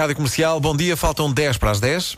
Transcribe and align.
Rádio 0.00 0.16
Comercial, 0.16 0.58
bom 0.58 0.74
dia, 0.74 0.96
faltam 0.96 1.30
10 1.30 1.58
para 1.58 1.72
as 1.72 1.78
10. 1.78 2.16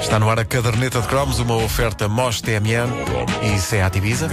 Está 0.00 0.20
no 0.20 0.30
ar 0.30 0.38
a 0.38 0.44
caderneta 0.44 1.00
de 1.00 1.08
cromos, 1.08 1.40
uma 1.40 1.56
oferta 1.56 2.06
MOS 2.06 2.40
TMN 2.40 2.88
e 3.42 3.58
Seat 3.58 3.98
Ibiza. 3.98 4.30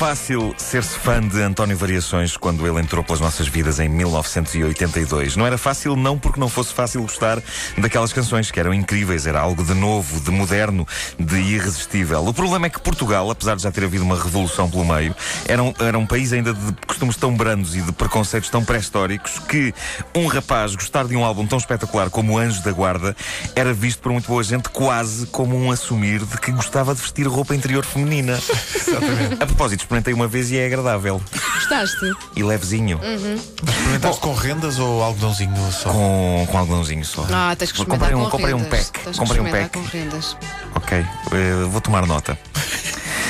Fácil 0.00 0.54
ser-se 0.56 0.98
fã 0.98 1.20
de 1.20 1.42
António 1.42 1.76
Variações 1.76 2.34
quando 2.34 2.66
ele 2.66 2.80
entrou 2.80 3.04
pelas 3.04 3.20
nossas 3.20 3.48
vidas 3.48 3.78
em 3.78 3.86
1982. 3.86 5.36
Não 5.36 5.46
era 5.46 5.58
fácil, 5.58 5.94
não 5.94 6.18
porque 6.18 6.40
não 6.40 6.48
fosse 6.48 6.72
fácil 6.72 7.02
gostar 7.02 7.38
daquelas 7.76 8.10
canções 8.10 8.50
que 8.50 8.58
eram 8.58 8.72
incríveis, 8.72 9.26
era 9.26 9.38
algo 9.38 9.62
de 9.62 9.74
novo, 9.74 10.18
de 10.18 10.30
moderno, 10.30 10.88
de 11.18 11.36
irresistível. 11.36 12.24
O 12.26 12.32
problema 12.32 12.64
é 12.64 12.70
que 12.70 12.80
Portugal, 12.80 13.30
apesar 13.30 13.56
de 13.56 13.62
já 13.62 13.70
ter 13.70 13.84
havido 13.84 14.02
uma 14.02 14.16
revolução 14.16 14.70
pelo 14.70 14.86
meio, 14.86 15.14
era 15.46 15.62
um, 15.62 15.74
era 15.78 15.98
um 15.98 16.06
país 16.06 16.32
ainda 16.32 16.54
de 16.54 16.72
costumes 16.86 17.16
tão 17.16 17.36
brandos 17.36 17.76
e 17.76 17.82
de 17.82 17.92
preconceitos 17.92 18.48
tão 18.48 18.64
pré-históricos 18.64 19.38
que 19.40 19.74
um 20.14 20.26
rapaz 20.28 20.74
gostar 20.74 21.06
de 21.06 21.14
um 21.14 21.22
álbum 21.22 21.46
tão 21.46 21.58
espetacular 21.58 22.08
como 22.08 22.38
Anjos 22.38 22.62
da 22.62 22.72
Guarda 22.72 23.14
era 23.54 23.74
visto 23.74 24.00
por 24.00 24.12
muito 24.12 24.28
boa 24.28 24.42
gente 24.42 24.70
quase 24.70 25.26
como 25.26 25.54
um 25.54 25.70
assumir 25.70 26.24
de 26.24 26.38
que 26.38 26.50
gostava 26.52 26.94
de 26.94 27.02
vestir 27.02 27.26
roupa 27.26 27.54
interior 27.54 27.84
feminina. 27.84 28.40
Exatamente. 28.74 29.34
A 29.42 29.46
propósito, 29.46 29.89
experimentei 29.90 30.14
uma 30.14 30.28
vez 30.28 30.50
e 30.52 30.56
é 30.56 30.66
agradável. 30.66 31.20
Gostaste? 31.54 32.12
E 32.36 32.42
levezinho. 32.44 33.00
Experimentaste 33.02 34.20
com 34.20 34.32
rendas 34.34 34.78
ou 34.78 35.02
algodãozinho 35.02 35.72
só? 35.72 35.90
Com, 35.90 36.46
com 36.48 36.58
algodãozinho 36.58 37.04
só. 37.04 37.26
Ah, 37.32 37.54
tens 37.58 37.72
que 37.72 37.78
experimentar 37.78 38.10
comprei 38.10 38.14
um, 38.14 38.24
com 38.24 38.30
comprei 38.30 38.54
um 38.54 38.58
rendas. 38.58 38.90
pack. 38.90 39.00
Tens 39.04 39.12
que 39.14 39.18
Comprei 39.18 39.40
um 39.40 39.46
experimentar 39.46 39.70
pack. 39.82 39.90
com 39.90 39.98
rendas. 39.98 40.36
Ok, 40.76 40.98
eh, 40.98 41.64
vou 41.68 41.80
tomar 41.80 42.06
nota. 42.06 42.38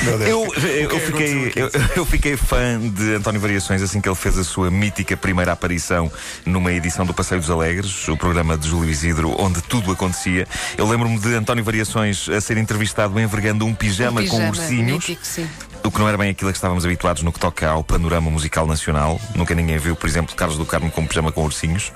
Meu 0.03 0.17
Deus. 0.17 0.29
Eu, 0.29 0.41
O 0.43 0.51
que 0.51 0.67
é 0.67 0.83
eu, 0.85 0.89
que 0.89 0.99
fiquei, 0.99 1.53
eu, 1.55 1.71
eu 1.97 2.05
fiquei 2.05 2.37
fã 2.37 2.79
de 2.79 3.15
António 3.15 3.39
Variações 3.41 3.81
assim 3.83 3.99
que 4.01 4.07
ele 4.09 4.15
fez 4.15 4.37
a 4.37 4.43
sua 4.43 4.69
mítica 4.71 5.15
primeira 5.17 5.51
aparição 5.51 6.11
numa 6.45 6.71
edição 6.71 7.05
do 7.05 7.13
Passeio 7.13 7.39
dos 7.41 7.49
Alegres, 7.51 8.07
o 8.07 8.15
programa 8.17 8.57
de 8.57 8.67
Júlio 8.69 8.89
Isidro, 8.89 9.35
onde 9.39 9.61
tudo 9.63 9.91
acontecia. 9.91 10.47
Eu 10.77 10.87
lembro-me 10.87 11.17
de 11.19 11.33
António 11.35 11.63
Variações 11.63 12.29
a 12.29 12.39
ser 12.41 12.57
entrevistado 12.57 13.19
envergando 13.19 13.65
um 13.65 13.73
pijama, 13.75 14.21
Um 14.21 14.27
com 14.27 14.47
ursinhos. 14.49 14.91
mítico, 15.07 15.21
sim. 15.25 15.47
O 15.91 15.93
que 15.93 15.99
não 15.99 16.07
era 16.07 16.17
bem 16.17 16.29
aquilo 16.29 16.49
a 16.49 16.53
que 16.53 16.57
estávamos 16.57 16.85
habituados 16.85 17.21
no 17.21 17.33
que 17.33 17.39
toca 17.39 17.69
ao 17.69 17.83
panorama 17.83 18.31
musical 18.31 18.65
nacional. 18.65 19.19
Nunca 19.35 19.53
ninguém 19.53 19.77
viu, 19.77 19.93
por 19.93 20.07
exemplo, 20.07 20.33
Carlos 20.37 20.57
do 20.57 20.65
Carmo 20.65 20.89
com 20.89 21.05
pijama 21.05 21.33
com 21.33 21.43
ursinhos. 21.43 21.91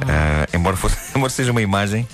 Ah, 0.00 0.46
embora, 0.54 0.74
fosse, 0.74 0.96
embora 1.14 1.28
seja 1.28 1.50
uma 1.50 1.60
imagem. 1.60 2.08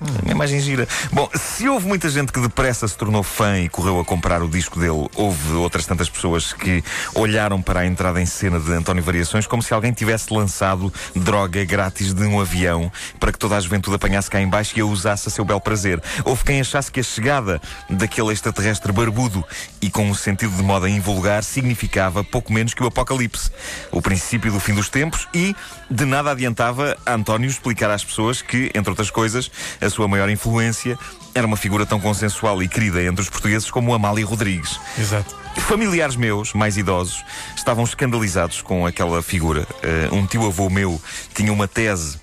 Uma 0.00 0.32
imagem 0.32 0.60
gira. 0.60 0.86
Bom, 1.10 1.28
se 1.34 1.66
houve 1.68 1.86
muita 1.86 2.10
gente 2.10 2.30
que 2.30 2.38
depressa 2.38 2.86
se 2.86 2.96
tornou 2.96 3.22
fã 3.22 3.58
e 3.58 3.68
correu 3.68 3.98
a 3.98 4.04
comprar 4.04 4.42
o 4.42 4.48
disco 4.48 4.78
dele, 4.78 5.08
houve 5.14 5.52
outras 5.54 5.86
tantas 5.86 6.08
pessoas 6.08 6.52
que 6.52 6.84
olharam 7.14 7.62
para 7.62 7.80
a 7.80 7.86
entrada 7.86 8.20
em 8.20 8.26
cena 8.26 8.60
de 8.60 8.70
António 8.72 9.02
Variações 9.02 9.46
como 9.46 9.62
se 9.62 9.72
alguém 9.72 9.92
tivesse 9.92 10.32
lançado 10.32 10.92
droga 11.14 11.64
grátis 11.64 12.12
de 12.12 12.22
um 12.24 12.38
avião 12.38 12.92
para 13.18 13.32
que 13.32 13.38
toda 13.38 13.56
a 13.56 13.60
juventude 13.60 13.96
apanhasse 13.96 14.30
cá 14.30 14.40
em 14.40 14.48
baixo 14.48 14.78
e 14.78 14.82
a 14.82 14.84
usasse 14.84 15.28
a 15.28 15.30
seu 15.30 15.44
bel 15.44 15.60
prazer. 15.60 16.02
Houve 16.24 16.44
quem 16.44 16.60
achasse 16.60 16.92
que 16.92 17.00
a 17.00 17.02
chegada 17.02 17.60
daquele 17.88 18.32
extraterrestre 18.32 18.92
barbudo 18.92 19.42
e 19.80 19.88
com 19.88 20.04
um 20.04 20.14
sentido 20.14 20.54
de 20.54 20.62
moda 20.62 20.90
invulgar 20.90 21.42
significava 21.42 22.22
pouco 22.22 22.52
menos 22.52 22.74
que 22.74 22.82
o 22.82 22.86
apocalipse, 22.86 23.50
o 23.90 24.02
princípio 24.02 24.52
do 24.52 24.60
fim 24.60 24.74
dos 24.74 24.90
tempos 24.90 25.26
e 25.32 25.56
de 25.90 26.04
nada 26.04 26.32
adiantava 26.32 26.96
a 27.06 27.14
António 27.14 27.48
explicar 27.48 27.90
às 27.90 28.04
pessoas 28.04 28.42
que, 28.42 28.70
entre 28.74 28.90
outras 28.90 29.10
coisas, 29.10 29.50
a 29.86 29.90
sua 29.90 30.08
maior 30.08 30.28
influência 30.28 30.98
era 31.34 31.46
uma 31.46 31.56
figura 31.56 31.86
tão 31.86 32.00
consensual 32.00 32.62
e 32.62 32.68
querida 32.68 33.02
entre 33.02 33.22
os 33.22 33.28
portugueses 33.28 33.70
como 33.70 33.94
Amália 33.94 34.24
Rodrigues. 34.24 34.80
Exato. 34.98 35.34
Familiares 35.60 36.16
meus, 36.16 36.52
mais 36.52 36.76
idosos, 36.76 37.24
estavam 37.56 37.84
escandalizados 37.84 38.60
com 38.60 38.86
aquela 38.86 39.22
figura. 39.22 39.66
Eh, 39.82 40.08
um 40.12 40.26
tio-avô 40.26 40.68
meu 40.68 41.00
tinha 41.34 41.52
uma 41.52 41.66
tese 41.66 42.18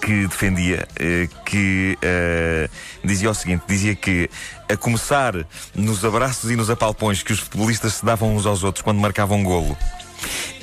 que 0.00 0.26
defendia, 0.26 0.86
eh, 0.98 1.28
que 1.46 1.96
eh, 2.02 2.68
dizia 3.04 3.30
o 3.30 3.34
seguinte: 3.34 3.64
dizia 3.66 3.94
que 3.94 4.28
a 4.68 4.76
começar 4.76 5.34
nos 5.74 6.04
abraços 6.04 6.50
e 6.50 6.56
nos 6.56 6.70
apalpões 6.70 7.22
que 7.22 7.32
os 7.32 7.40
futebolistas 7.40 7.94
se 7.94 8.04
davam 8.04 8.34
uns 8.34 8.46
aos 8.46 8.64
outros 8.64 8.82
quando 8.82 8.98
marcavam 8.98 9.38
um 9.38 9.44
golo. 9.44 9.76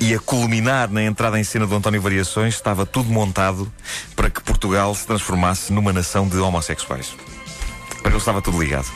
E 0.00 0.14
a 0.14 0.18
culminar 0.18 0.90
na 0.90 1.02
entrada 1.02 1.38
em 1.38 1.44
cena 1.44 1.66
do 1.66 1.74
António 1.76 2.00
Variações 2.00 2.54
estava 2.54 2.86
tudo 2.86 3.10
montado 3.10 3.70
para 4.16 4.30
que 4.30 4.42
Portugal 4.42 4.94
se 4.94 5.06
transformasse 5.06 5.72
numa 5.72 5.92
nação 5.92 6.26
de 6.26 6.38
homossexuais. 6.38 7.14
Para 8.02 8.10
ele 8.12 8.18
estava 8.18 8.40
tudo 8.40 8.58
ligado. 8.60 8.86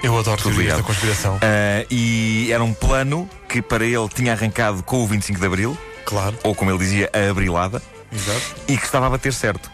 Eu 0.00 0.16
adoro 0.16 0.40
Tudo 0.40 0.54
da 0.54 0.60
ligado. 0.62 0.84
conspiração. 0.84 1.40
Ah, 1.42 1.84
e 1.90 2.48
era 2.52 2.62
um 2.62 2.72
plano 2.72 3.28
que 3.48 3.60
para 3.60 3.84
ele 3.84 4.08
tinha 4.08 4.32
arrancado 4.32 4.80
com 4.84 5.02
o 5.02 5.06
25 5.08 5.40
de 5.40 5.46
Abril, 5.46 5.76
Claro. 6.04 6.38
ou 6.44 6.54
como 6.54 6.70
ele 6.70 6.78
dizia, 6.78 7.10
a 7.12 7.30
abrilada, 7.30 7.82
Exato. 8.12 8.54
e 8.68 8.76
que 8.78 8.84
estava 8.84 9.08
a 9.08 9.10
bater 9.10 9.32
certo. 9.32 9.68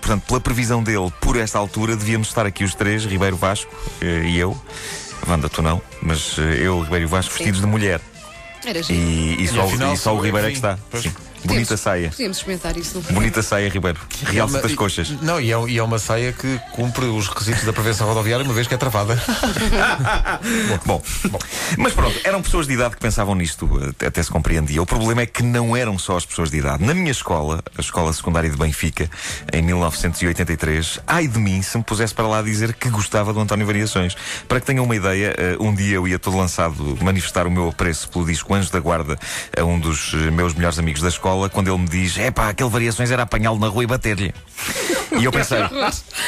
Portanto, 0.00 0.22
pela 0.28 0.40
previsão 0.40 0.80
dele, 0.84 1.12
por 1.20 1.36
esta 1.36 1.58
altura, 1.58 1.96
devíamos 1.96 2.28
estar 2.28 2.46
aqui 2.46 2.62
os 2.62 2.76
três, 2.76 3.04
Ribeiro 3.04 3.36
Vasco 3.36 3.74
eh, 4.00 4.22
e 4.26 4.38
eu. 4.38 4.56
Wanda, 5.26 5.48
tu 5.48 5.60
não, 5.62 5.82
mas 6.00 6.36
eh, 6.38 6.58
eu, 6.62 6.80
Ribeiro 6.82 7.08
Vasco, 7.08 7.34
vestidos 7.34 7.60
de 7.60 7.66
mulher. 7.66 8.00
E, 8.92 9.42
e 9.42 9.48
só, 9.48 9.62
afinal, 9.62 9.92
e 9.92 9.96
só 9.96 10.14
o 10.14 10.20
Ribeiro 10.20 10.46
é 10.46 10.50
que 10.50 10.56
está. 10.56 10.78
pois. 10.90 11.02
Sim. 11.04 11.12
Bonita 11.46 11.60
Podíamos- 11.76 11.80
saia. 11.80 12.10
Podíamos 12.10 12.36
experimentar 12.38 12.76
isso 12.76 12.94
no 12.98 13.02
Bonita 13.14 13.42
saia, 13.42 13.68
Ribeiro. 13.68 13.98
Realça-te 14.24 14.62
Mas- 14.62 14.72
as 14.72 14.76
coxas. 14.76 15.10
Não, 15.22 15.40
e 15.40 15.52
é, 15.52 15.56
e 15.68 15.78
é 15.78 15.82
uma 15.82 15.98
saia 15.98 16.32
que 16.32 16.60
cumpre 16.72 17.04
os 17.06 17.28
requisitos 17.28 17.64
da 17.64 17.72
prevenção 17.72 18.06
rodoviária, 18.06 18.44
uma 18.44 18.54
vez 18.54 18.66
que 18.66 18.74
é 18.74 18.76
travada. 18.76 19.16
Bom, 20.84 21.02
mas 21.78 21.92
pronto, 21.92 22.18
eram 22.24 22.42
pessoas 22.42 22.66
de 22.66 22.74
idade 22.74 22.94
que 22.94 23.00
pensavam 23.00 23.34
nisto, 23.34 23.68
até, 23.90 24.06
até 24.06 24.22
se 24.22 24.30
compreendia. 24.30 24.80
O 24.82 24.86
problema 24.86 25.22
é 25.22 25.26
que 25.26 25.42
não 25.42 25.76
eram 25.76 25.98
só 25.98 26.16
as 26.16 26.24
pessoas 26.24 26.50
de 26.50 26.58
idade. 26.58 26.84
Na 26.84 26.94
minha 26.94 27.10
escola, 27.10 27.62
a 27.76 27.80
escola 27.80 28.12
secundária 28.12 28.50
de 28.50 28.56
Benfica, 28.56 29.10
em 29.52 29.62
1983, 29.62 31.00
ai 31.06 31.26
de 31.26 31.38
mim 31.38 31.62
se 31.62 31.76
me 31.78 31.84
pusesse 31.84 32.14
para 32.14 32.26
lá 32.26 32.42
dizer 32.42 32.74
que 32.74 32.88
gostava 32.90 33.32
do 33.32 33.40
António 33.40 33.66
Variações. 33.66 34.16
Para 34.48 34.60
que 34.60 34.66
tenham 34.66 34.84
uma 34.84 34.94
ideia, 34.96 35.34
eh, 35.36 35.56
um 35.60 35.74
dia 35.74 35.96
eu 35.96 36.06
ia 36.08 36.18
todo 36.18 36.36
lançado 36.36 36.96
manifestar 37.02 37.46
o 37.46 37.50
meu 37.50 37.68
apreço 37.68 38.08
pelo 38.08 38.24
disco 38.26 38.54
Anjos 38.54 38.70
da 38.70 38.80
Guarda 38.80 39.18
a 39.58 39.64
um 39.64 39.78
dos 39.78 40.12
eh, 40.14 40.30
meus 40.30 40.54
melhores 40.54 40.78
amigos 40.78 41.02
da 41.02 41.08
escola, 41.08 41.35
quando 41.52 41.68
ele 41.68 41.78
me 41.78 41.88
diz: 41.88 42.18
é 42.18 42.30
pá, 42.30 42.48
aquele 42.48 42.70
Variações 42.70 43.10
era 43.10 43.22
apanhá-lo 43.22 43.58
na 43.58 43.68
rua 43.68 43.84
e 43.84 43.86
bater-lhe. 43.86 44.34
E 45.18 45.24
eu 45.24 45.30
pensei, 45.32 45.58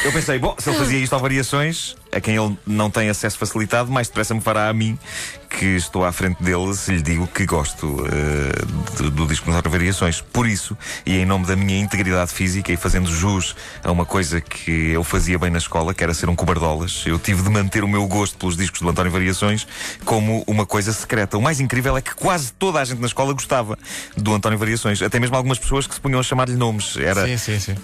eu 0.05 0.13
pensei, 0.13 0.39
bom, 0.39 0.55
se 0.59 0.71
ele 0.71 0.79
fazia 0.79 0.99
isto 0.99 1.13
ao 1.13 1.21
Variações, 1.21 1.97
a 2.19 2.21
quem 2.21 2.37
ele 2.37 2.57
não 2.67 2.91
tem 2.91 3.09
acesso 3.09 3.39
facilitado, 3.39 3.91
mais 3.91 4.09
depressa 4.09 4.35
me 4.35 4.41
fará 4.41 4.69
a 4.69 4.73
mim, 4.73 4.99
que 5.49 5.65
estou 5.65 6.05
à 6.05 6.13
frente 6.13 6.43
dele, 6.43 6.75
se 6.75 6.93
lhe 6.93 7.03
digo 7.03 7.27
que 7.27 7.47
gosto 7.47 8.05
eh, 8.07 9.03
do, 9.03 9.11
do 9.11 9.27
disco 9.27 9.51
António 9.51 9.71
Variações. 9.71 10.21
Por 10.21 10.47
isso, 10.47 10.77
e 11.07 11.17
em 11.17 11.25
nome 11.25 11.47
da 11.47 11.57
minha 11.57 11.79
integridade 11.79 12.33
física 12.33 12.73
e 12.73 12.77
fazendo 12.77 13.11
jus 13.11 13.57
a 13.83 13.91
uma 13.91 14.05
coisa 14.05 14.41
que 14.41 14.91
eu 14.91 15.03
fazia 15.03 15.39
bem 15.39 15.51
na 15.51 15.59
escola, 15.59 15.95
que 15.95 16.05
era 16.05 16.13
ser 16.13 16.29
um 16.29 16.37
cobardolas, 16.37 17.05
eu 17.07 17.19
tive 17.19 17.43
de 17.43 17.51
manter 17.51 17.83
o 17.83 17.89
meu 17.89 18.07
gosto 18.07 18.37
pelos 18.37 18.57
discos 18.57 18.81
do 18.81 18.89
António 18.89 19.11
Variações 19.11 19.67
como 20.05 20.45
uma 20.47 20.67
coisa 20.67 20.93
secreta. 20.93 21.39
O 21.39 21.43
mais 21.43 21.61
incrível 21.61 21.97
é 21.97 22.03
que 22.03 22.15
quase 22.15 22.53
toda 22.53 22.81
a 22.81 22.85
gente 22.85 23.01
na 23.01 23.07
escola 23.07 23.33
gostava 23.33 23.79
do 24.17 24.35
António 24.35 24.59
Variações, 24.59 25.01
até 25.01 25.19
mesmo 25.19 25.37
algumas 25.37 25.59
pessoas 25.59 25.87
que 25.87 25.95
se 25.95 26.01
punham 26.01 26.21
a 26.21 26.23
chamar-lhe 26.23 26.57
nomes. 26.57 26.97
Era, 26.97 27.27
Sim, 27.27 27.37
sim, 27.39 27.61
sim. 27.61 27.77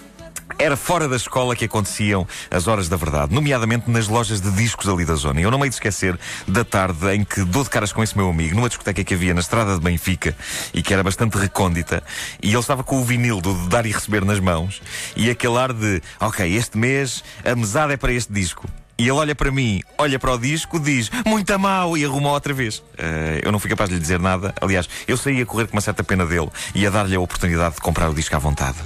Era 0.57 0.77
fora 0.77 1.07
da 1.07 1.15
escola 1.15 1.55
que 1.55 1.65
aconteciam 1.65 2.27
as 2.49 2.67
horas 2.67 2.87
da 2.87 2.95
verdade, 2.95 3.33
nomeadamente 3.33 3.89
nas 3.89 4.07
lojas 4.07 4.39
de 4.41 4.51
discos 4.51 4.87
ali 4.87 5.05
da 5.05 5.15
zona. 5.15 5.39
E 5.39 5.43
eu 5.43 5.51
não 5.51 5.57
me 5.57 5.65
hei 5.65 5.69
de 5.69 5.75
esquecer 5.75 6.17
da 6.47 6.63
tarde 6.63 7.13
em 7.13 7.23
que 7.23 7.43
dou 7.43 7.63
de 7.63 7.69
caras 7.69 7.91
com 7.91 8.03
esse 8.03 8.15
meu 8.15 8.29
amigo, 8.29 8.55
numa 8.55 8.69
discoteca 8.69 9.03
que 9.03 9.13
havia 9.13 9.33
na 9.33 9.41
estrada 9.41 9.73
de 9.73 9.81
Benfica 9.81 10.35
e 10.73 10.81
que 10.81 10.93
era 10.93 11.03
bastante 11.03 11.37
recôndita, 11.37 12.03
e 12.41 12.49
ele 12.49 12.59
estava 12.59 12.83
com 12.83 13.01
o 13.01 13.03
vinil 13.03 13.41
do 13.41 13.53
de 13.55 13.69
dar 13.69 13.85
e 13.85 13.91
receber 13.91 14.23
nas 14.23 14.39
mãos, 14.39 14.81
e 15.15 15.29
aquele 15.29 15.57
ar 15.57 15.73
de, 15.73 16.01
ok, 16.19 16.55
este 16.55 16.77
mês 16.77 17.23
a 17.43 17.55
mesada 17.55 17.93
é 17.93 17.97
para 17.97 18.11
este 18.11 18.31
disco. 18.31 18.67
E 18.97 19.03
ele 19.03 19.11
olha 19.11 19.35
para 19.35 19.51
mim, 19.51 19.81
olha 19.97 20.17
para 20.17 20.33
o 20.33 20.37
disco, 20.37 20.79
diz 20.79 21.11
muito 21.25 21.59
mal 21.59 21.97
e 21.97 22.05
arruma 22.05 22.31
outra 22.31 22.53
vez. 22.53 22.81
Eh, 22.97 23.41
eu 23.43 23.51
não 23.51 23.59
fui 23.59 23.69
capaz 23.69 23.89
de 23.89 23.95
lhe 23.95 24.01
dizer 24.01 24.21
nada. 24.21 24.53
Aliás, 24.61 24.87
eu 25.05 25.17
saí 25.17 25.41
a 25.41 25.45
correr 25.45 25.67
com 25.67 25.73
uma 25.73 25.81
certa 25.81 26.01
pena 26.01 26.25
dele 26.25 26.49
e 26.73 26.87
a 26.87 26.89
dar-lhe 26.89 27.15
a 27.15 27.19
oportunidade 27.19 27.75
de 27.75 27.81
comprar 27.81 28.09
o 28.09 28.13
disco 28.13 28.33
à 28.37 28.39
vontade. 28.39 28.77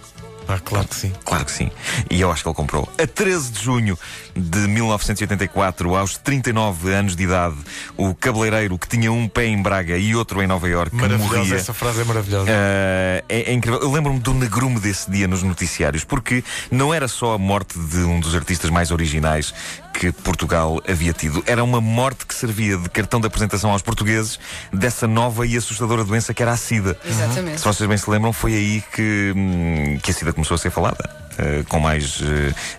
Ah, 0.49 0.59
claro 0.59 0.87
que 0.87 0.95
sim. 0.95 1.13
Claro 1.23 1.45
que 1.45 1.51
sim. 1.51 1.69
E 2.09 2.19
eu 2.19 2.31
acho 2.31 2.41
que 2.41 2.49
ele 2.49 2.55
comprou. 2.55 2.89
A 2.97 3.05
13 3.05 3.51
de 3.51 3.63
junho 3.63 3.97
de 4.35 4.59
1984, 4.59 5.95
aos 5.95 6.17
39 6.17 6.91
anos 6.91 7.15
de 7.15 7.23
idade, 7.23 7.55
o 7.95 8.15
cabeleireiro 8.15 8.75
que 8.79 8.87
tinha 8.87 9.11
um 9.11 9.27
pé 9.27 9.45
em 9.45 9.61
Braga 9.61 9.95
e 9.95 10.15
outro 10.15 10.41
em 10.41 10.47
Nova 10.47 10.67
Iorque 10.67 10.95
Maravilhosa, 10.95 11.37
morria. 11.37 11.55
essa 11.55 11.73
frase 11.73 12.01
é 12.01 12.03
maravilhosa. 12.03 12.49
Uh, 12.49 13.23
é, 13.29 13.43
é 13.47 13.53
incrível. 13.53 13.79
Eu 13.79 13.91
lembro-me 13.91 14.19
do 14.19 14.33
negrume 14.33 14.79
desse 14.79 15.11
dia 15.11 15.27
nos 15.27 15.43
noticiários, 15.43 16.03
porque 16.03 16.43
não 16.71 16.91
era 16.91 17.07
só 17.07 17.35
a 17.35 17.37
morte 17.37 17.77
de 17.77 17.99
um 17.99 18.19
dos 18.19 18.33
artistas 18.33 18.71
mais 18.71 18.89
originais 18.89 19.53
que 19.93 20.11
Portugal 20.11 20.81
havia 20.87 21.13
tido. 21.13 21.43
Era 21.45 21.63
uma 21.63 21.81
morte 21.81 22.25
que 22.25 22.33
servia 22.33 22.77
de 22.77 22.89
cartão 22.89 23.19
de 23.19 23.27
apresentação 23.27 23.71
aos 23.71 23.81
portugueses 23.81 24.39
dessa 24.71 25.05
nova 25.05 25.45
e 25.45 25.57
assustadora 25.57 26.03
doença 26.03 26.33
que 26.33 26.41
era 26.41 26.53
a 26.53 26.57
SIDA. 26.57 26.97
Exatamente. 27.05 27.59
Se 27.59 27.65
vocês 27.65 27.87
bem 27.87 27.97
se 27.97 28.09
lembram, 28.09 28.31
foi 28.31 28.53
aí 28.53 28.83
que, 28.93 29.33
hum, 29.35 29.99
que 30.01 30.09
a 30.09 30.13
SIDA 30.13 30.31
começou 30.39 30.55
a 30.55 30.57
ser 30.57 30.71
falada. 30.71 31.09
Uh, 31.39 31.63
com 31.69 31.79
mais 31.79 32.19
uh, 32.19 32.25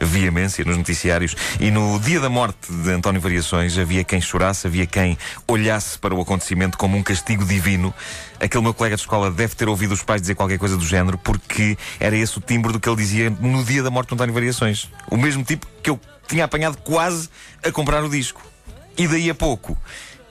veemência 0.03 0.63
nos 0.67 0.77
noticiários. 0.77 1.35
E 1.59 1.71
no 1.71 1.99
dia 1.99 2.21
da 2.21 2.29
morte 2.29 2.71
de 2.71 2.91
António 2.91 3.19
Variações 3.19 3.79
havia 3.79 4.05
quem 4.05 4.21
chorasse, 4.21 4.67
havia 4.67 4.87
quem 4.87 5.17
olhasse 5.49 5.99
para 5.99 6.15
o 6.15 6.21
acontecimento 6.21 6.77
como 6.77 6.95
um 6.95 7.03
castigo 7.03 7.43
divino. 7.43 7.95
Aquele 8.39 8.63
meu 8.63 8.75
colega 8.75 8.97
de 8.97 9.01
escola 9.01 9.31
deve 9.31 9.55
ter 9.55 9.67
ouvido 9.67 9.95
os 9.95 10.03
pais 10.03 10.21
dizer 10.21 10.35
qualquer 10.35 10.59
coisa 10.59 10.77
do 10.77 10.85
género, 10.85 11.17
porque 11.17 11.79
era 11.99 12.15
esse 12.15 12.37
o 12.37 12.41
timbre 12.43 12.71
do 12.71 12.79
que 12.79 12.87
ele 12.87 12.97
dizia 12.97 13.31
no 13.31 13.65
dia 13.65 13.83
da 13.83 13.91
morte 13.91 14.09
de 14.09 14.15
António 14.15 14.35
Variações. 14.35 14.91
O 15.11 15.17
mesmo 15.17 15.43
tipo 15.43 15.67
que 15.83 15.89
eu 15.89 15.99
tinha 16.29 16.45
apanhado 16.45 16.77
quase 16.85 17.31
a 17.65 17.73
comprar 17.73 18.05
o 18.05 18.11
disco. 18.11 18.43
E 18.99 19.09
daí 19.09 19.31
a 19.31 19.35
pouco 19.35 19.75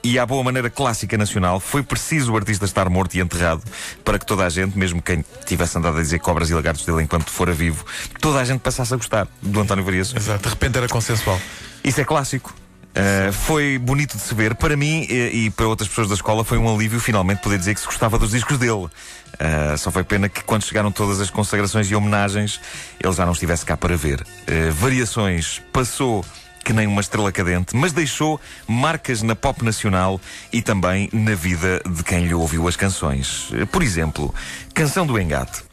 e 0.02 0.18
à 0.18 0.26
boa 0.26 0.42
maneira 0.42 0.70
clássica 0.70 1.16
nacional, 1.16 1.60
foi 1.60 1.82
preciso 1.82 2.32
o 2.32 2.36
artista 2.36 2.64
estar 2.64 2.88
morto 2.88 3.14
e 3.14 3.20
enterrado 3.20 3.62
para 4.04 4.18
que 4.18 4.26
toda 4.26 4.44
a 4.44 4.48
gente, 4.48 4.76
mesmo 4.76 5.02
quem 5.02 5.24
tivesse 5.46 5.76
andado 5.76 5.98
a 5.98 6.00
dizer 6.00 6.18
cobras 6.18 6.50
e 6.50 6.54
lagartos 6.54 6.84
dele 6.84 7.02
enquanto 7.02 7.30
fora 7.30 7.52
vivo, 7.52 7.84
toda 8.20 8.40
a 8.40 8.44
gente 8.44 8.60
passasse 8.60 8.92
a 8.94 8.96
gostar 8.96 9.28
do 9.42 9.60
António 9.60 9.84
Variações. 9.84 10.22
Exato, 10.22 10.42
de 10.42 10.48
repente 10.48 10.78
era 10.78 10.88
consensual. 10.88 11.40
Isso 11.84 12.00
é 12.00 12.04
clássico. 12.04 12.54
Uh, 12.90 13.32
foi 13.32 13.78
bonito 13.78 14.16
de 14.16 14.22
se 14.22 14.34
ver. 14.34 14.54
Para 14.56 14.76
mim 14.76 15.06
e, 15.08 15.46
e, 15.46 15.50
para 15.50 15.68
outras 15.68 15.88
pessoas 15.88 16.08
da 16.08 16.14
escola 16.14 16.42
foi 16.42 16.58
um 16.58 16.72
alívio 16.74 16.98
finalmente 16.98 17.40
poder 17.40 17.56
dizer 17.56 17.74
que 17.74 17.80
se 17.80 17.86
gostava 17.86 18.18
dos 18.18 18.30
discos 18.30 18.58
dele. 18.58 18.86
Uh, 19.34 19.78
só 19.78 19.90
foi 19.92 20.02
pena 20.02 20.28
que 20.28 20.42
quando 20.42 20.64
chegaram 20.64 20.90
todas 20.90 21.20
as 21.20 21.30
consagrações 21.30 21.88
e 21.88 21.94
homenagens 21.94 22.60
ele 23.02 23.12
já 23.12 23.24
não 23.24 23.32
estivesse 23.32 23.64
cá 23.64 23.76
para 23.76 23.96
ver. 23.96 24.20
Uh, 24.20 24.72
variações 24.72 25.62
passou 25.72 26.24
que 26.70 26.72
nem 26.72 26.86
uma 26.86 27.00
estrela 27.00 27.32
cadente, 27.32 27.74
mas 27.74 27.92
deixou 27.92 28.40
marcas 28.64 29.22
na 29.22 29.34
pop 29.34 29.64
nacional 29.64 30.20
e 30.52 30.62
também 30.62 31.08
na 31.12 31.34
vida 31.34 31.82
de 31.84 32.04
quem 32.04 32.28
lhe 32.28 32.32
ouviu 32.32 32.68
as 32.68 32.76
canções. 32.76 33.50
Por 33.72 33.82
exemplo, 33.82 34.32
Canção 34.72 35.04
do 35.04 35.18
Engate. 35.18 35.64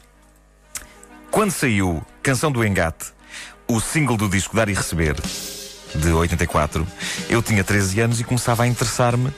Quando 1.30 1.52
saiu 1.52 2.04
Canção 2.20 2.50
do 2.50 2.64
Engate, 2.64 3.12
o 3.68 3.78
single 3.78 4.16
do 4.16 4.28
disco 4.28 4.56
Dar 4.56 4.68
e 4.68 4.74
Receber, 4.74 5.14
de 5.94 6.10
84, 6.10 6.84
eu 7.30 7.40
tinha 7.42 7.62
13 7.62 8.00
anos 8.00 8.20
e 8.20 8.24
começava 8.24 8.64
a 8.64 8.66
interessar-me 8.66 9.32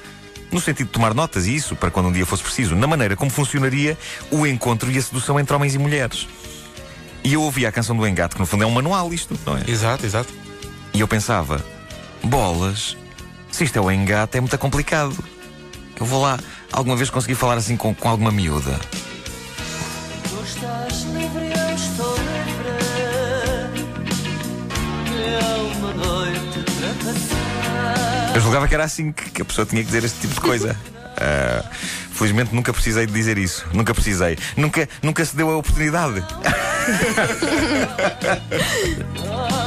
no 0.50 0.62
sentido 0.62 0.86
de 0.86 0.92
tomar 0.94 1.12
notas, 1.12 1.46
e 1.46 1.54
isso, 1.54 1.76
para 1.76 1.90
quando 1.90 2.08
um 2.08 2.12
dia 2.12 2.24
fosse 2.24 2.42
preciso, 2.42 2.74
na 2.74 2.86
maneira 2.86 3.16
como 3.16 3.30
funcionaria 3.30 3.98
o 4.30 4.46
encontro 4.46 4.90
e 4.90 4.96
a 4.96 5.02
sedução 5.02 5.38
entre 5.38 5.54
homens 5.54 5.74
e 5.74 5.78
mulheres. 5.78 6.26
E 7.22 7.34
eu 7.34 7.42
ouvia 7.42 7.68
a 7.68 7.72
canção 7.72 7.94
do 7.94 8.06
Engate, 8.06 8.34
que 8.34 8.40
no 8.40 8.46
fundo 8.46 8.64
é 8.64 8.66
um 8.66 8.70
manual 8.70 9.12
isto, 9.12 9.38
não 9.44 9.58
é? 9.58 9.64
Exato, 9.68 10.06
exato. 10.06 10.39
E 10.92 11.00
eu 11.00 11.08
pensava, 11.08 11.64
bolas, 12.22 12.96
se 13.50 13.64
isto 13.64 13.78
é 13.78 13.81
o 13.81 13.90
engate 13.90 14.37
é 14.38 14.40
muito 14.40 14.56
complicado. 14.58 15.16
Eu 15.98 16.06
vou 16.06 16.22
lá 16.22 16.38
alguma 16.72 16.96
vez 16.96 17.10
conseguir 17.10 17.34
falar 17.34 17.54
assim 17.54 17.76
com, 17.76 17.92
com 17.94 18.08
alguma 18.08 18.32
miúda. 18.32 18.78
Tu 20.28 20.42
estás 20.44 21.02
livre, 21.02 21.46
eu 21.46 21.75
estou 21.75 22.16
livre. 22.16 22.70
É 25.22 25.38
uma 25.76 25.92
noite 25.92 26.64
para 26.64 26.94
passar. 27.04 28.32
Eu 28.34 28.40
julgava 28.40 28.66
que 28.66 28.75
era 28.75 28.84
assim 28.84 29.12
que, 29.12 29.28
que 29.31 29.43
a 29.43 29.44
pessoa 29.44 29.66
tinha 29.66 29.82
que 29.82 29.86
dizer 29.86 30.04
este 30.04 30.20
tipo 30.20 30.32
de 30.34 30.40
coisa. 30.40 30.75
Uh, 30.96 31.62
felizmente 32.12 32.54
nunca 32.54 32.72
precisei 32.72 33.04
de 33.06 33.12
dizer 33.12 33.36
isso. 33.36 33.66
Nunca 33.72 33.93
precisei. 33.93 34.38
Nunca, 34.56 34.88
nunca 35.02 35.22
se 35.25 35.36
deu 35.36 35.50
a 35.50 35.58
oportunidade. 35.58 36.25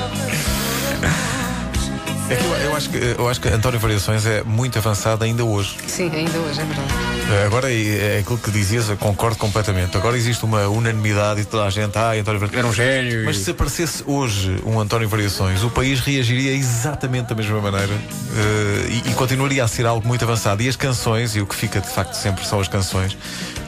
É 2.30 2.36
que 2.36 2.44
eu, 2.44 2.54
eu 2.54 2.76
acho 2.76 2.90
que, 2.90 2.98
eu 3.18 3.30
acho 3.30 3.42
que 3.42 3.50
António 3.50 3.80
Variações 3.80 4.26
é 4.26 4.44
muito 4.44 4.78
avançado 4.78 5.24
ainda 5.24 5.44
hoje. 5.44 5.76
Sim, 5.86 6.10
ainda 6.14 6.38
hoje, 6.40 6.62
é 6.62 6.64
verdade. 6.64 6.94
Eh, 7.30 7.46
Agora 7.46 7.72
é 7.72 8.16
é 8.16 8.20
aquilo 8.20 8.38
que 8.38 8.50
dizias, 8.50 8.90
eu 8.90 8.98
concordo 8.98 9.38
completamente. 9.38 9.96
Agora 9.98 10.16
existe 10.18 10.46
uma 10.46 10.68
unanimidade 10.68 11.42
e 11.42 11.46
toda 11.46 11.66
a 11.66 11.70
gente, 11.70 11.98
ah, 11.98 12.12
António 12.12 12.40
Variações. 12.40 12.54
Era 12.54 12.68
um 12.68 12.74
gênio. 12.74 13.26
Mas 13.26 13.38
se 13.40 13.52
aparecesse 13.52 14.04
hoje 14.08 14.58
um 14.66 14.80
António 14.80 15.08
Variações, 15.10 15.64
o 15.64 15.70
país 15.70 16.00
reagiria 16.00 16.54
exatamente 16.54 17.28
da 17.28 17.36
mesma 17.36 17.60
maneira 17.60 17.94
eh, 17.94 19.02
e, 19.06 19.12
e 19.12 19.14
continuaria 19.16 19.64
a 19.64 19.68
ser 19.68 19.86
algo 19.86 20.08
muito 20.08 20.24
avançado. 20.24 20.64
E 20.64 20.70
as 20.70 20.78
canções, 20.78 21.36
e 21.36 21.42
o 21.42 21.46
que 21.46 21.56
fica 21.56 21.82
de 21.82 21.90
facto 21.90 22.14
sempre 22.14 22.46
são 22.48 22.60
as 22.60 22.68
canções, 22.70 23.18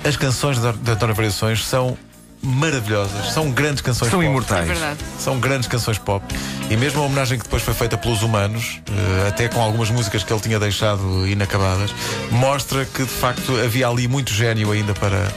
as 0.04 0.16
canções 0.16 0.58
de 0.60 0.92
António 0.92 1.14
Variações 1.14 1.66
são 1.66 1.98
maravilhosas, 2.42 3.32
são 3.34 3.50
grandes 3.52 3.82
canções 3.82 4.12
São 4.12 4.20
pop. 4.20 4.26
É 4.28 4.30
imortais. 4.30 4.68
verdade. 4.68 5.00
São 5.20 5.40
grandes 5.40 5.68
canções 5.68 5.98
pop. 5.98 6.24
E 6.70 6.78
mesmo 6.78 7.02
a 7.02 7.06
homenagem 7.06 7.38
que 7.38 7.44
depois 7.44 7.64
foi 7.64 7.74
feita 7.74 7.98
pelos 7.98 8.22
humanos, 8.24 8.80
eh, 8.88 9.28
até 9.28 9.48
com 9.48 9.62
algumas 9.62 9.90
músicas 9.90 10.24
que 10.24 10.32
ele 10.32 10.42
tinha 10.42 10.60
deixado 10.60 11.28
inacabadas, 11.28 11.94
mostra 12.32 12.86
que 12.86 13.04
de 13.04 13.10
facto 13.10 13.56
havia 13.64 13.88
ali 13.88 14.08
muito 14.08 14.32
gênio 14.34 14.72
ainda 14.72 14.94
para, 14.94 15.28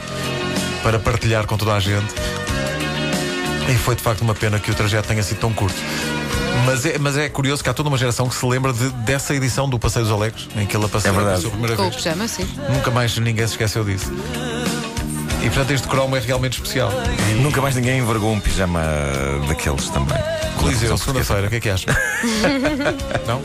para 0.83 0.99
partilhar 0.99 1.47
com 1.47 1.57
toda 1.57 1.75
a 1.75 1.81
gente. 1.81 2.15
E 3.71 3.75
foi 3.77 3.95
de 3.95 4.03
facto 4.03 4.23
uma 4.23 4.35
pena 4.35 4.59
que 4.59 4.71
o 4.71 4.75
trajeto 4.75 5.09
tenha 5.09 5.23
sido 5.23 5.39
tão 5.41 5.53
curto. 5.53 5.77
Mas 6.65 6.85
é, 6.85 6.99
mas 6.99 7.17
é 7.17 7.29
curioso 7.29 7.63
que 7.63 7.71
há 7.71 7.75
toda 7.75 7.89
uma 7.89 7.97
geração 7.99 8.29
que 8.29 8.35
se 8.35 8.45
lembra 8.45 8.73
de- 8.73 8.91
dessa 8.91 9.35
edição 9.35 9.69
do 9.69 9.79
Passeio 9.79 10.05
dos 10.05 10.13
Alegres, 10.13 10.49
em 10.57 10.67
que 10.67 10.77
ele 10.77 10.85
apareceu 10.87 11.13
É 11.31 11.37
sua 11.37 11.51
primeira 11.51 11.77
Com 11.77 11.83
o 11.83 11.91
vez. 11.91 11.97
pijama, 11.97 12.27
sim. 12.29 12.47
Nunca 12.71 12.91
mais 12.91 13.17
ninguém 13.19 13.47
se 13.47 13.53
esqueceu 13.53 13.85
disso. 13.85 14.11
E 15.43 15.51
portanto 15.51 15.71
este 15.71 15.89
cromo 15.89 16.17
é 16.17 16.21
realmente 16.21 16.55
especial. 16.55 16.91
Nunca 17.41 17.61
mais 17.61 17.75
ninguém 17.77 17.99
envergou 17.99 18.33
um 18.33 18.41
pijama 18.41 18.83
daqueles 19.47 19.89
também. 19.91 20.19
Coliseu, 20.59 20.97
segunda-feira, 20.99 21.47
o 21.47 21.51
que 21.51 21.57
é 21.57 21.61
que 21.61 21.71
achas? 21.71 21.95
Não? 23.27 23.43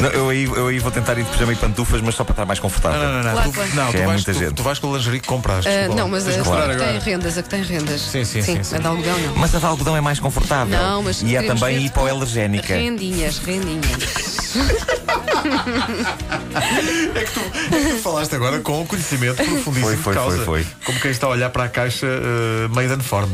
Não, 0.00 0.08
eu, 0.08 0.30
aí, 0.30 0.44
eu 0.44 0.66
aí 0.66 0.78
vou 0.78 0.90
tentar 0.90 1.18
ir 1.18 1.24
de 1.24 1.30
pijama 1.30 1.52
e 1.52 1.56
pantufas, 1.56 2.00
mas 2.00 2.14
só 2.14 2.24
para 2.24 2.32
estar 2.32 2.46
mais 2.46 2.58
confortável. 2.58 2.98
Não, 2.98 3.12
não, 3.12 3.22
não. 3.22 3.32
Claro, 3.32 3.50
tu, 3.50 3.54
claro. 3.54 3.70
não, 3.74 3.90
tu, 3.90 3.96
é 3.98 4.06
vais, 4.06 4.12
muita 4.12 4.32
tu, 4.32 4.38
gente. 4.38 4.54
tu 4.54 4.62
vais 4.62 4.78
com 4.78 4.94
a 4.94 4.96
lingerie 4.96 5.20
que 5.20 5.28
compraste. 5.28 5.70
Lá. 5.70 5.94
não, 5.94 6.08
mas 6.08 6.26
a, 6.26 6.30
a 6.30 6.34
que 6.34 6.40
que 6.40 6.84
tem 6.84 6.98
rendas, 6.98 7.36
a 7.38 7.42
que 7.42 7.48
tem 7.50 7.62
rendas. 7.62 8.00
Sim, 8.00 8.24
sim, 8.24 8.40
sim, 8.40 8.64
sim. 8.64 8.76
A 8.76 8.78
de 8.78 8.86
algodão 8.86 9.18
não. 9.18 9.36
Mas 9.36 9.54
a 9.54 9.58
de 9.58 9.66
algodão 9.66 9.96
é 9.96 10.00
mais 10.00 10.18
confortável. 10.18 10.78
Não, 10.78 11.02
mas 11.02 11.20
e 11.20 11.36
é 11.36 11.42
também 11.42 11.84
hipoalergénica. 11.84 12.74
Rendinhas, 12.74 13.38
rendinhas. 13.38 14.54
Tu 17.30 17.98
falaste 18.02 18.34
agora 18.34 18.60
com 18.60 18.80
um 18.82 18.86
conhecimento 18.86 19.36
profundíssimo 19.36 19.86
Foi, 19.86 19.96
de 19.96 20.02
foi, 20.02 20.14
causa. 20.14 20.36
foi, 20.38 20.64
foi. 20.64 20.66
Como 20.84 21.00
quem 21.00 21.10
está 21.10 21.26
a 21.26 21.30
olhar 21.30 21.50
para 21.50 21.64
a 21.64 21.68
caixa 21.68 22.06
uh, 22.06 22.74
Maiden 22.74 23.00
Form. 23.00 23.30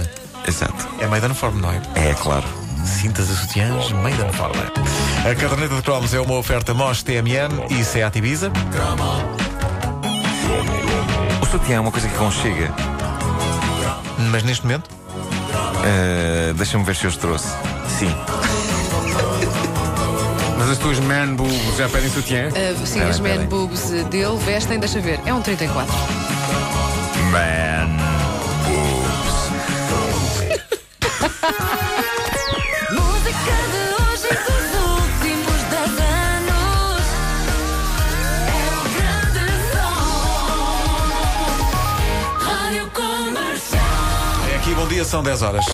Exato. 0.47 0.89
É 1.01 1.07
Maiden 1.07 1.35
Form, 1.35 1.59
não 1.61 1.71
é? 1.71 1.81
É, 1.95 2.15
claro. 2.15 2.45
Cintas 2.85 3.29
e 3.29 3.37
sutiãs 3.37 3.91
Maiden 3.93 4.33
Form. 4.33 4.55
A 5.29 5.35
caderneta 5.35 5.75
de 5.75 5.83
cromos 5.83 6.15
é 6.15 6.21
uma 6.21 6.35
oferta 6.37 6.73
MOS 6.73 7.03
TMN 7.03 7.67
e 7.71 7.85
Seat 7.85 8.17
Ibiza. 8.19 8.53
O 11.43 11.47
sutiã 11.47 11.77
é 11.77 11.81
uma 11.81 11.91
coisa 11.91 12.09
que 12.09 12.17
conchega. 12.17 12.73
Mas 14.31 14.43
neste 14.45 14.65
momento, 14.65 14.89
Uh, 15.87 16.53
Deixa-me 16.55 16.83
ver 16.85 16.97
se 16.97 17.05
eu 17.05 17.11
os 17.11 17.17
trouxe. 17.17 17.47
Sim. 17.99 18.13
Mas 20.67 20.73
as 20.73 20.83
tuas 20.83 20.99
man 20.99 21.37
boobs 21.37 21.77
já 21.77 21.89
pedem 21.89 22.11
sutiã? 22.11 22.49
Ah, 22.49 22.75
sim, 22.85 23.01
Ah, 23.01 23.07
as 23.07 23.21
man 23.21 23.47
boobs 23.47 23.89
dele 24.11 24.37
vestem, 24.45 24.81
deixa 24.81 24.99
ver. 24.99 25.21
É 25.25 25.33
um 25.33 25.41
34. 25.41 25.95
Man. 27.31 27.87
Música 32.91 33.55
de 33.71 33.83
hoje 33.95 34.27
e 34.27 34.35
dos 34.35 34.67
últimos 34.83 35.63
anos. 36.03 37.07
É 38.51 38.67
o 38.75 38.83
grande 38.97 39.47
som. 39.71 40.01
Rádio 42.45 42.87
Comercial. 42.91 44.51
é 44.53 44.57
aqui, 44.57 44.75
bom 44.75 44.89
dia, 44.89 45.05
são 45.05 45.23
10 45.23 45.43
horas. 45.43 45.65